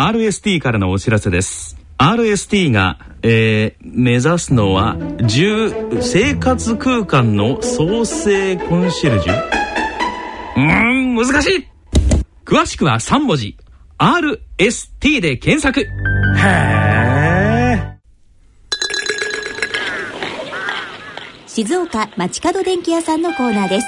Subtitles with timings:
[0.00, 1.76] RST からのお知らせです。
[1.98, 9.34] RST が、えー、目指すのは10生活空間の創生コンシェルジュ？
[10.56, 11.68] うーん難しい。
[12.46, 13.58] 詳しくは3文字。
[13.98, 15.82] RST で検索。
[15.82, 15.86] へ
[16.46, 17.98] え
[21.46, 23.86] 静岡町角電気屋さんのコーナーです。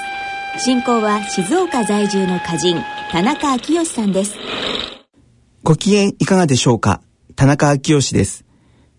[0.59, 2.77] 進行は静岡在住の歌人
[3.11, 4.37] 田中昭義さんです
[5.73, 7.01] ご機嫌いかがでしょうか？
[7.35, 8.45] 田中昭義です。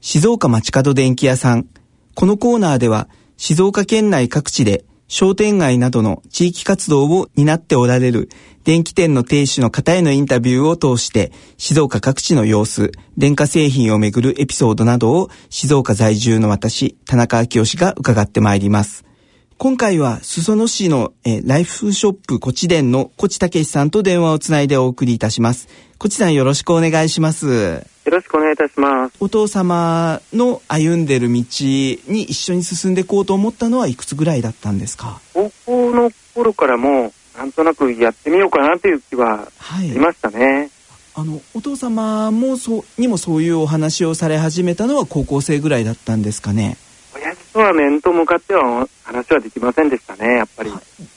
[0.01, 1.67] 静岡町角電気屋さん。
[2.15, 8.27] このコーナーでは、静岡県内各地で商店街などの地域活動を担っておられる
[8.63, 19.05] 電気店の亭主の方へのインタビューを通して、静岡各地の様子、電化製品をめぐるエピソードなどを静岡在住の私、田中昭義が伺ってまいります。
[19.63, 25.69] 今回は裾野市の、えライフショップコチ店のコチたけしさんと電話をつないでお送りいたします。
[25.97, 27.81] コチさんよろしくお願いします。
[28.03, 29.15] よろしくお願いいたします。
[29.21, 35.21] お父様の歩んでる道に一緒に進んでいこうと思ったのはいくつぐらいだったんですか？
[35.33, 40.45] 高校の頃からもなんとなくやってみようかなという気はありましたね。
[40.45, 40.69] はい
[41.15, 46.75] あのお父様もそうにもそういうお話をされ始めたのは高校生ぐらいだったんですかね？
[47.53, 50.71] とは面と向かっては話はできませんでしたねやっぱり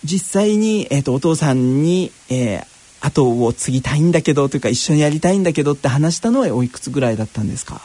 [0.05, 2.65] 実際に、えーと、お父さんに、えー、
[3.01, 7.81] 後を継ぎたいんだけどというか一緒にやりたいんだけどって話したのはおいくつぐらいだったんですか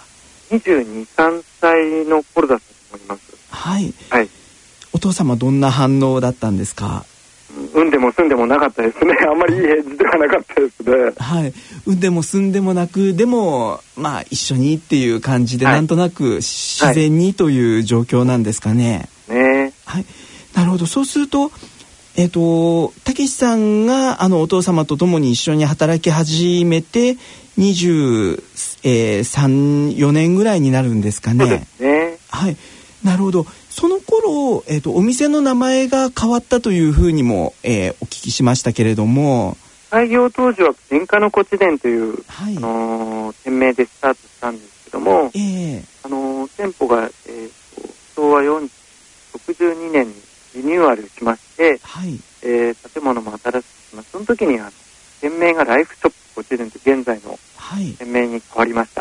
[0.51, 3.21] ？22、3歳の頃だったと思います。
[3.49, 3.93] はい。
[4.09, 4.29] はい。
[4.93, 7.05] お父様どんな反応だったんですか？
[7.73, 9.15] うんでも住んでもなかったですね。
[9.29, 11.13] あんまりいい返事ではなかったですね。
[11.17, 11.53] はい。
[11.85, 19.07] うんでも住んでもなく、でも、まあ一緒にっていう感じで、はい、なんとなく自然にという状況なんですかね。
[19.29, 20.05] ねはい。
[20.55, 20.85] なるほど。
[20.85, 21.51] そうすると、
[22.17, 27.17] えっ、ー、と、たけしさんが、あの、お父様と共に一緒に働き始めて、
[27.57, 31.67] 23、4年ぐらいになるんですかね。
[31.79, 32.17] ね。
[32.29, 32.57] はい。
[33.03, 33.45] なるほど。
[33.69, 39.57] その頃、えっ、ー、と、お店の名前が変わったというふうにも、えー、お聞きしましたけれども。
[39.89, 47.51] 開業当時は、天下の古地殿という、はい、あのー、店名でスタートしたんですけども、えー、あの店舗が、えー、
[48.15, 50.13] 昭和62年に
[50.55, 54.11] リニューアルしまして、はい、えー、建物も新しくします。
[54.11, 54.71] その時にあの
[55.21, 57.37] 店名がライフショップコチデンと現在の
[57.97, 59.00] 店名に変わりました。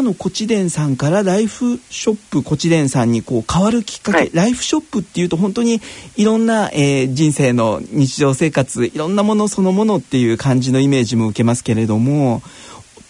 [0.00, 5.80] 殿下のコチデンさんからライフショップコチデンさんにこう変わるきっかけ、はい、ライフショップっていうと本当に
[6.16, 12.42] いろんな、えー、人生の日常生活いろんなものそのものっていう感じのイメージも受けますけれども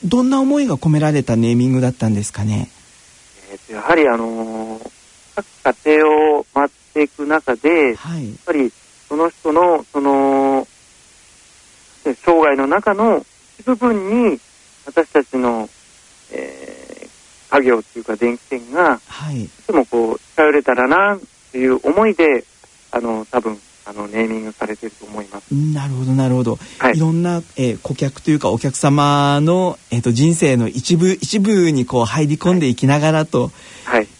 [0.05, 2.71] どんな思いが込められたネーミングだったんですかね？
[3.53, 4.91] えー、やはりあのー、
[5.63, 8.73] 各家庭を回っていく中で、はい、やっぱり
[9.09, 10.67] その人のその
[12.05, 13.25] 生涯の中の
[13.59, 14.41] 一部分に
[14.87, 15.69] 私たちの、
[16.33, 16.60] えー、
[17.51, 21.21] 家業っていうか電気店が、はい、いつもこう頼れたらなっ
[21.53, 22.45] ていう思いで
[22.93, 25.53] あの多分あのネーミングされてると思います。
[25.53, 26.59] なるほどなるほど。
[26.79, 33.51] はい、いろんな、えー、顧客というかお客様のえっ、ー、と人生の一部一部にこう入り込んでいきながらと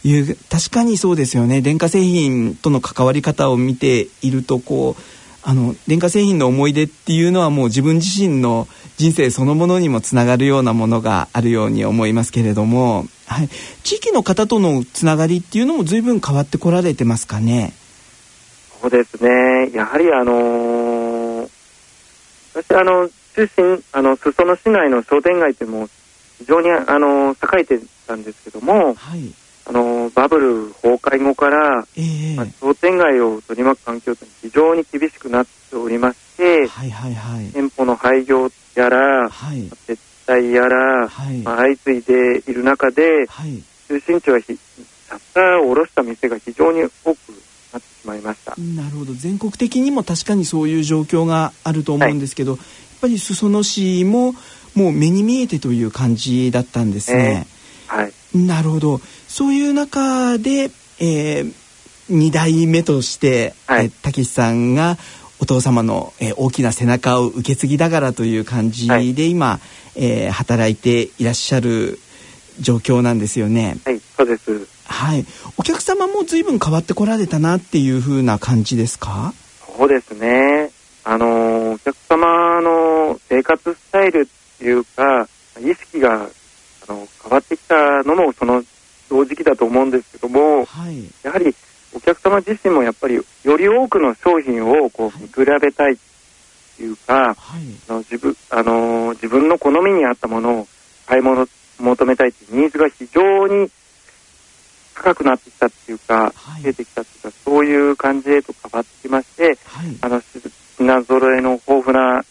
[0.03, 1.61] いう、はい、確かにそうですよね。
[1.61, 5.03] 電化製品との関わり方を見ているとこう
[5.43, 8.69] あの電化製品の思い出っていうのはもう自分自身の
[8.99, 13.49] 人生そのものにもつながるようなものがあるように思いますけれども、はい、
[13.83, 17.73] 地域の方とのつながりっていうのも随分変わってこられてますかね？
[18.81, 19.71] そうですね。
[19.73, 21.51] やはりあのー、
[22.55, 25.89] 私あの、中心、あの、裾野市内の商店街っても
[26.39, 29.33] 非常にあの、栄えてたんですけども、はい、
[29.71, 41.39] あの、バブル崩壊後から、えー、まあ、商店街を取り巻く環境と非常に厳しくなっておりまして、はいはいはい、店舗の廃業やら、はい、撤退やら、はい。
[41.39, 47.19] まあ、相次いでいる中で、はい、中心地はシャッターを下ろした店が非常に多く
[47.73, 48.57] なってしまいました。
[48.59, 49.15] なるほど。
[49.15, 54.35] 全国的にも確かにそういう状況があると思うんですけど、はい、やっぱり裾野市も
[54.75, 57.47] もう目に見えてという感じだったんですね。
[57.89, 61.53] えー、はい、なるほどそういう中で、えー、
[62.09, 64.99] 2代目として、はい、たけしさんが
[65.41, 69.59] お父様の、えー、大きな背中を受け継ぎながらという感じで、はい、今、
[69.97, 71.99] えー、働いていらっしゃる
[72.61, 73.79] 状況なんですよね。
[73.87, 74.67] はい、そうです。
[74.85, 75.25] はい。
[75.57, 79.33] お客様も随分変わってこられたなっていう風な感じですか？
[79.79, 80.71] そうですね。
[81.05, 85.27] あの、お客様の生活スタイルっていうか、
[85.59, 86.29] 意識が
[87.31, 88.65] 変わってきたのもその
[89.09, 91.55] 正直だと思うんですけども、はい、やはり
[91.95, 96.11] お客様自身もやっぱりより多くの商品をこう見比べたいって
[96.81, 97.37] っていうか、はい、
[97.89, 100.69] あの自分あの自分の好みに合ったものを
[101.07, 101.47] 買い物
[101.79, 103.71] 求めたいっていうニーズが非常に
[104.95, 110.23] 高くなってきたっていうか、はい、出てきたっていうか、そういう感じへと変わってきまして、はい、あの
[110.79, 112.23] 品揃えの豊富な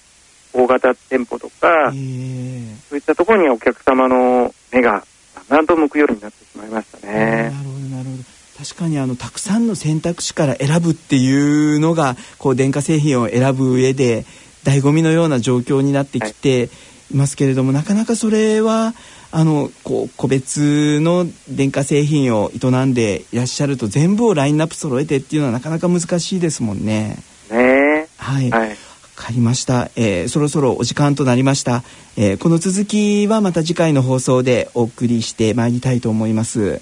[0.53, 5.03] 大型店舗とか、そういったところにお客様の目が
[5.35, 7.13] だんだんと向くようになってしまいましたね。
[7.13, 8.23] なるほどなるほど
[8.59, 14.25] 確かにあのたくさんの選択肢から選ぶっていうのがこう電化製品を選ぶ上で
[14.65, 16.69] 醍醐味のような状況になってきて
[17.11, 18.93] いますけれども、はい、なかなかそれは
[19.31, 27.17] あのこう個別の電化製品を営んでいらっしゃると全部をラインナップ揃えてっていうのはなかなか難しいですもんね。
[27.49, 28.88] ねはい、はい
[29.29, 31.83] かりました、えー、そろそろお時間となりました、
[32.17, 36.81] えー、この続きはまた次回の放送でお送りしてまいりたいと思います。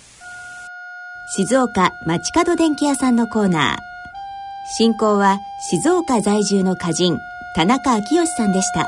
[1.35, 3.77] 静岡街角電気屋さんのコーナー。
[4.77, 5.39] 進行は
[5.69, 7.19] 静岡在住の歌人
[7.55, 8.85] 田中昭義さんでした。